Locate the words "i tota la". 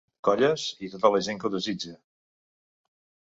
0.87-1.19